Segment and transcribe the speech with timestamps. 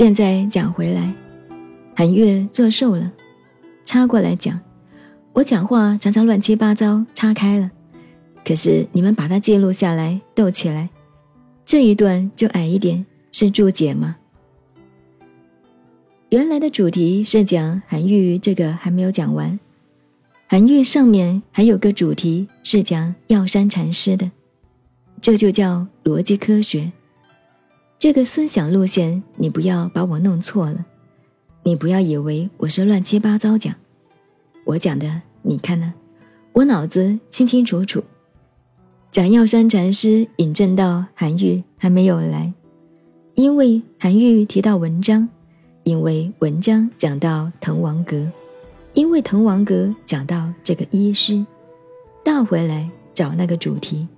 [0.00, 1.12] 现在讲回来，
[1.94, 3.12] 韩月做寿了，
[3.84, 4.58] 插过来讲，
[5.34, 7.70] 我讲话常常乱七八糟，岔开了。
[8.42, 10.88] 可是你们把它记录下来，逗起来，
[11.66, 14.16] 这一段就矮一点，是注解吗？
[16.30, 19.60] 原来的主题是讲韩愈，这个还没有讲完。
[20.46, 24.30] 韩愈上面还有个主题是讲药山禅师的，
[25.20, 26.90] 这就叫逻辑科学。
[28.00, 30.86] 这个思想路线，你不要把我弄错了，
[31.64, 33.74] 你不要以为我是乱七八糟讲，
[34.64, 35.92] 我讲的你看呢，
[36.54, 38.02] 我脑子清清楚楚。
[39.12, 42.50] 讲药山禅师引证到韩愈还没有来，
[43.34, 45.28] 因为韩愈提到文章，
[45.82, 48.26] 因为文章讲到滕王阁，
[48.94, 51.44] 因为滕王阁讲到这个医师，
[52.24, 54.08] 倒回来找那个主题。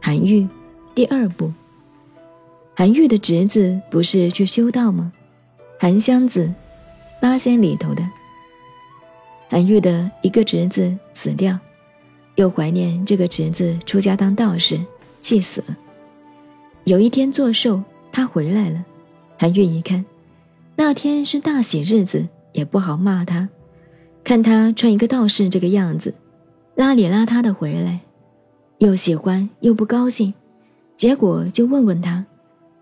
[0.00, 0.48] 韩愈
[0.92, 1.52] 第二部。
[2.80, 5.12] 韩愈的侄子不是去修道吗？
[5.78, 6.50] 韩湘子，
[7.20, 8.02] 八仙里头的。
[9.50, 11.58] 韩愈的一个侄子死掉，
[12.36, 14.80] 又怀念这个侄子出家当道士，
[15.20, 15.76] 气死了。
[16.84, 18.82] 有一天做寿，他回来了。
[19.38, 20.02] 韩愈一看，
[20.74, 23.46] 那天是大喜日子，也不好骂他。
[24.24, 26.14] 看他穿一个道士这个样子，
[26.76, 28.00] 邋里邋遢的回来，
[28.78, 30.32] 又喜欢又不高兴，
[30.96, 32.24] 结果就问问他。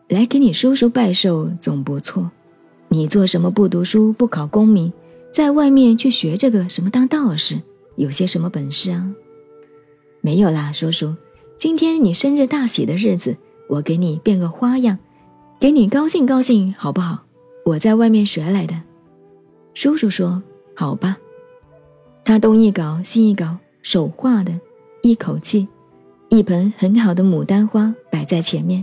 [0.09, 2.31] 来给你叔叔拜寿总不错，
[2.89, 4.91] 你做什么不读书不考功名，
[5.31, 7.61] 在外面去学这个什么当道士，
[7.97, 9.07] 有些什么本事啊？
[10.23, 11.15] 没有啦，叔叔，
[11.59, 13.37] 今天你生日大喜的日子，
[13.69, 14.99] 我给你变个花样，
[15.61, 17.25] 给你高兴高兴，好不好？
[17.67, 18.75] 我在外面学来的。
[19.75, 20.43] 叔叔说
[20.75, 21.19] 好吧，
[22.25, 24.59] 他东一搞西一搞，手画的，
[25.03, 25.69] 一口气，
[26.31, 28.83] 一盆很好的牡丹花摆在前面。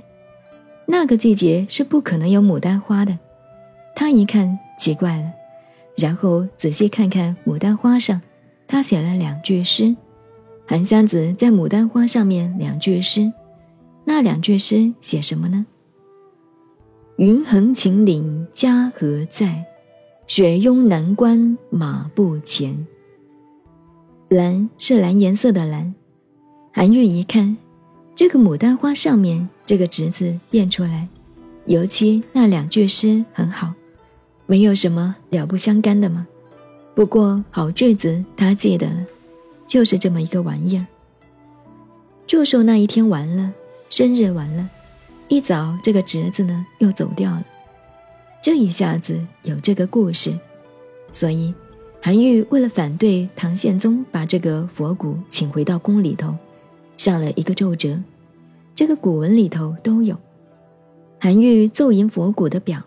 [0.88, 3.18] 那个季节是不可能有牡丹花的，
[3.96, 5.32] 他一看奇怪了，
[5.98, 8.22] 然后仔细看看牡丹花上，
[8.68, 9.96] 他写了两句诗。
[10.68, 13.32] 韩湘子在牡丹花上面两句诗，
[14.04, 15.66] 那两句诗写什么呢？
[17.18, 19.66] 云横秦岭家何在？
[20.28, 22.88] 雪拥南关马不前。
[24.28, 25.94] 蓝是蓝颜色的蓝。
[26.74, 27.56] 韩愈一看，
[28.16, 29.48] 这个牡丹花上面。
[29.66, 31.08] 这个侄子变出来，
[31.66, 33.74] 尤其那两句诗很好，
[34.46, 36.28] 没有什么了不相干的吗？
[36.94, 39.06] 不过好句子他记得了，
[39.66, 40.86] 就是这么一个玩意儿。
[42.28, 43.52] 祝寿那一天完了，
[43.90, 44.70] 生日完了，
[45.28, 47.46] 一早这个侄子呢又走掉了，
[48.42, 50.38] 这一下子有这个故事，
[51.12, 51.54] 所以
[52.02, 56.36] 韩愈为了反对唐宪宗把这个佛骨请回到宫里头，
[56.98, 58.00] 上了一个奏折。
[58.76, 60.20] 这个古文里头都有，
[61.20, 62.84] 韩愈奏迎佛骨的表。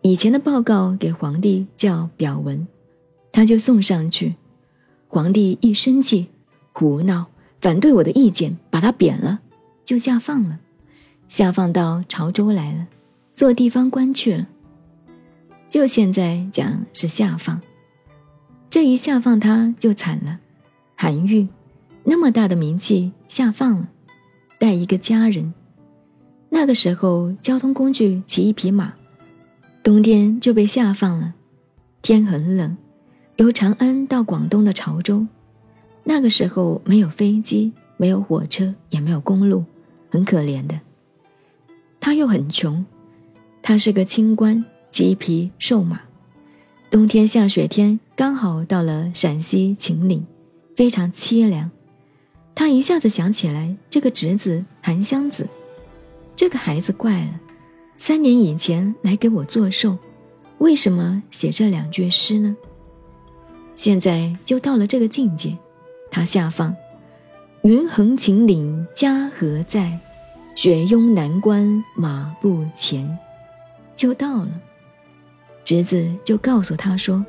[0.00, 2.68] 以前的报告给皇帝叫表文，
[3.32, 4.36] 他就送上去。
[5.08, 6.28] 皇帝一生气，
[6.72, 7.26] 胡闹，
[7.60, 9.40] 反对我的意见，把他贬了，
[9.84, 10.60] 就下放了，
[11.26, 12.86] 下放到潮州来了，
[13.34, 14.46] 做地方官去了。
[15.68, 17.60] 就现在讲是下放，
[18.70, 20.38] 这一下放他就惨了。
[20.94, 21.48] 韩愈
[22.04, 23.88] 那么大的名气下放了。
[24.64, 25.52] 带一个家人，
[26.48, 28.94] 那个时候交通工具骑一匹马，
[29.82, 31.34] 冬天就被下放了。
[32.00, 32.74] 天很冷，
[33.36, 35.26] 由长安到广东的潮州，
[36.04, 39.66] 那个时候没有飞机，没有火车，也没有公路，
[40.08, 40.80] 很可怜的。
[42.00, 42.86] 他又很穷，
[43.60, 46.00] 他是个清官，骑一匹瘦马，
[46.90, 50.24] 冬天下雪天刚好到了陕西秦岭，
[50.74, 51.70] 非常凄凉。
[52.54, 55.48] 他一下子想起来，这个侄子韩湘子，
[56.36, 57.40] 这个孩子怪了。
[57.96, 59.98] 三年以前来给我做寿，
[60.58, 62.56] 为什么写这两句诗呢？
[63.74, 65.56] 现在就到了这个境界，
[66.10, 66.74] 他下放
[67.62, 69.98] ：“云横秦岭家何在？
[70.54, 73.18] 雪拥南关马不前。”
[73.96, 74.50] 就到了。
[75.64, 77.24] 侄子就告诉他说：“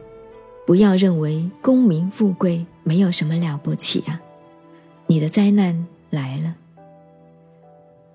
[0.67, 4.21] 不要认为功名富贵没有什么了不起啊。”
[5.07, 6.55] 你的灾难来了。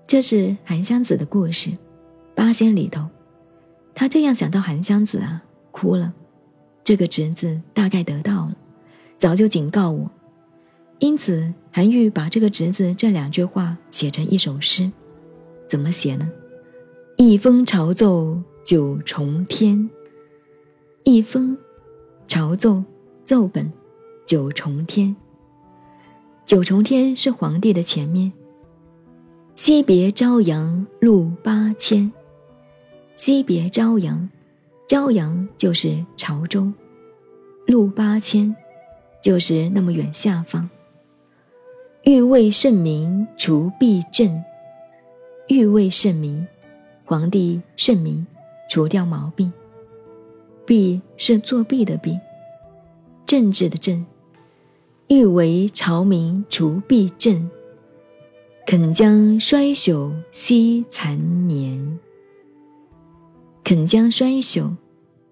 [0.07, 1.71] 这是韩湘子的故事，
[2.35, 3.07] 八仙里头，
[3.93, 6.13] 他这样想到韩湘子啊，哭了。
[6.83, 8.55] 这个侄子大概得到了，
[9.17, 10.11] 早就警告我。
[10.99, 14.91] 因此，韩愈把这个侄子这两句话写成一首诗，
[15.67, 16.29] 怎么写呢？
[17.17, 19.89] 一封朝奏九重天，
[21.03, 21.57] 一封
[22.27, 22.83] 朝奏
[23.23, 23.71] 奏本
[24.25, 25.15] 九重天。
[26.51, 28.29] 九重天是皇帝的前面。
[29.55, 32.11] 惜别朝阳路八千，
[33.15, 34.29] 惜别朝阳，
[34.85, 36.69] 朝阳就是潮州，
[37.67, 38.53] 路八千，
[39.23, 40.69] 就是那么远下方。
[42.03, 44.43] 欲为圣明除弊政，
[45.47, 46.45] 欲为圣明，
[47.05, 48.27] 皇帝圣明，
[48.69, 49.53] 除掉毛病。
[50.65, 52.19] 弊是作弊的弊，
[53.25, 54.05] 政治的政。
[55.11, 57.49] 欲为朝民除弊政，
[58.65, 61.99] 肯将衰朽惜残年。
[63.61, 64.71] 肯将衰朽，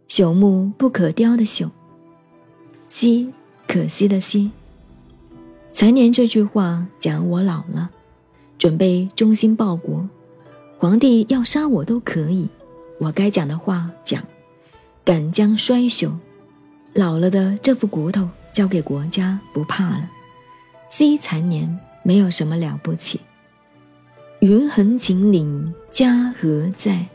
[0.09, 1.69] 朽木不可雕的朽。
[2.89, 3.29] 惜，
[3.69, 4.51] 可惜的惜。
[5.71, 7.89] 残年这句话讲我老了，
[8.57, 10.05] 准备忠心报国，
[10.77, 12.49] 皇帝要杀我都可以，
[12.97, 14.21] 我该讲的话讲。
[15.05, 16.11] 敢将衰朽，
[16.93, 20.09] 老了的这副骨头交给国家不怕了。
[20.89, 23.19] 惜残年没有什么了不起。
[24.39, 27.05] 云横秦岭家何在？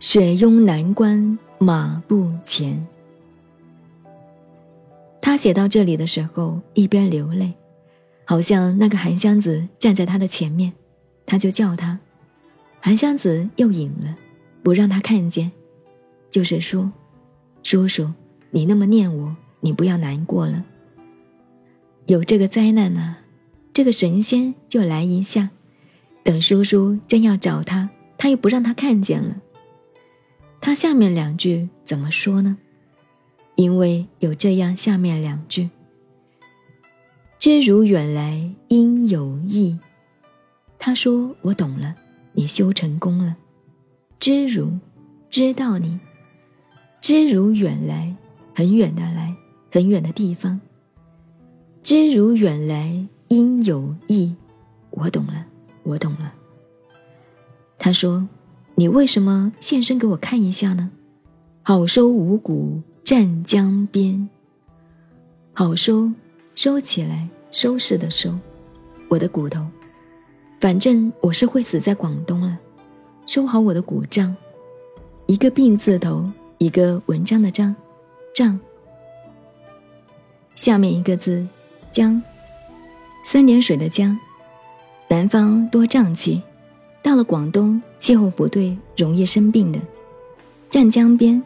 [0.00, 2.86] 雪拥南关马不前。
[5.20, 7.52] 他写到这里的时候，一边流泪，
[8.24, 10.72] 好像那个韩湘子站在他的前面，
[11.26, 11.98] 他就叫他。
[12.80, 14.16] 韩湘子又隐了，
[14.62, 15.52] 不让他看见，
[16.30, 16.90] 就是说
[17.62, 18.10] ：“叔叔，
[18.50, 20.64] 你那么念我，你不要难过了。
[22.06, 23.18] 有这个灾难呢，
[23.72, 25.50] 这个神仙就来一下，
[26.22, 29.36] 等叔叔正要找他，他又不让他看见了。
[30.60, 32.58] 他下面两句怎么说呢？”
[33.56, 35.68] 因为有这样下面两句
[37.38, 39.78] ：“知如远来应有意。”
[40.78, 41.94] 他说：“我懂了，
[42.32, 43.36] 你修成功了。”
[44.18, 44.78] 知如，
[45.28, 45.98] 知道你；
[47.02, 48.16] 知如远来，
[48.54, 49.34] 很远的来，
[49.70, 50.60] 很远的地方。
[51.82, 54.34] 知如远来应有意，
[54.90, 55.44] 我懂了，
[55.82, 56.32] 我懂了。
[57.78, 58.28] 他说
[58.76, 60.90] ：“你为什么现身给我看一下呢？”
[61.62, 62.80] 好收五谷。
[63.02, 64.28] 湛江边，
[65.52, 66.12] 好收，
[66.54, 68.38] 收起来，收拾的收，
[69.08, 69.66] 我的骨头，
[70.60, 72.56] 反正我是会死在广东了。
[73.26, 74.36] 收好我的骨账，
[75.26, 77.74] 一个病字头，一个文章的章，
[78.32, 78.60] 账。
[80.60, 81.46] 下面一个字，
[81.90, 82.22] 江，
[83.24, 84.18] 三点水的江。
[85.08, 86.42] 南方多瘴气，
[87.00, 89.80] 到了广东气候不对，容易生病的。
[90.68, 91.42] 湛江边，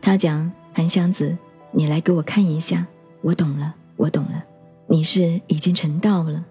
[0.00, 0.48] 他讲。
[0.72, 1.36] 韩湘子，
[1.72, 2.86] 你来给我看一下。
[3.22, 4.44] 我懂了，我懂了。
[4.86, 6.44] 你是已经成道了，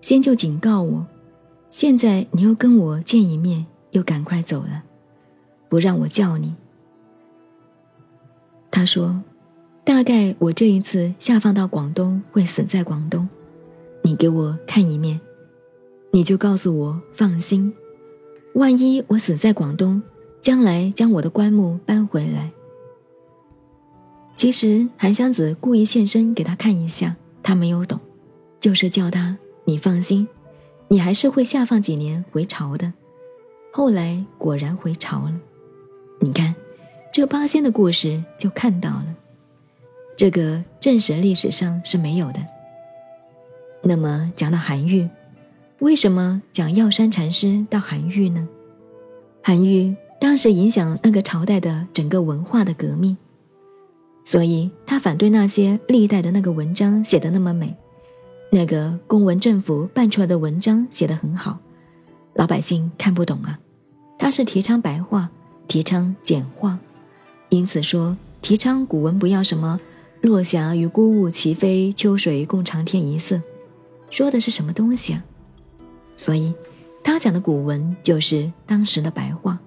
[0.00, 1.06] 先就警告我，
[1.70, 4.82] 现在你又跟我见一面，又赶快走了，
[5.68, 6.56] 不让我叫你。
[8.72, 9.22] 他说，
[9.84, 13.28] 大概我这一次下放到广东会死在广东，
[14.02, 15.20] 你给我看一面，
[16.10, 17.72] 你就告诉我放心。
[18.54, 20.02] 万一我死在广东，
[20.40, 22.50] 将来将我的棺木搬回来。
[24.34, 28.00] 其实韩湘子故意现身给他看一下，他没有懂，
[28.58, 30.26] 就是叫他你放心，
[30.88, 32.92] 你还是会下放几年回朝的。
[33.70, 35.34] 后来果然回朝了。
[36.20, 36.54] 你看，
[37.12, 39.14] 这八仙的故事就看到了，
[40.16, 42.40] 这个正史历史上是没有的。
[43.82, 45.08] 那么讲到韩愈，
[45.80, 48.48] 为什么讲药山禅师到韩愈呢？
[49.42, 53.16] 韩愈当时影响那个朝代的整个文化的革命。
[54.24, 57.76] 所以他反对那些历代的那个文章写的那么美，
[58.50, 61.58] 那个公文政府办出来的文章写得很好，
[62.32, 63.58] 老百姓看不懂啊。
[64.18, 65.28] 他是提倡白话，
[65.68, 66.78] 提倡简化，
[67.50, 69.78] 因此说提倡古文不要什么
[70.24, 73.42] “落霞与孤鹜齐飞，秋水共长天一色”，
[74.08, 75.22] 说的是什么东西啊？
[76.16, 76.54] 所以
[77.02, 79.58] 他讲的古文就是当时的白话，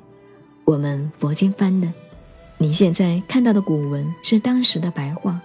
[0.65, 1.87] 我们佛经翻的。
[2.57, 5.39] 你现在看到的古文是当时的白话，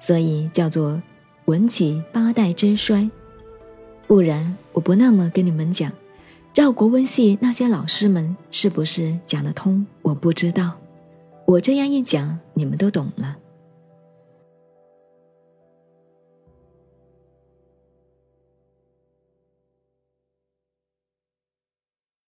[0.00, 1.00] 所以叫做
[1.44, 3.08] 文起八代之衰。
[4.08, 5.92] 不然我不那么跟你们讲，
[6.52, 9.86] 赵国文系那些老师们是不是讲得通？
[10.02, 10.72] 我不知道。
[11.46, 13.36] 我这样一讲，你们都懂了。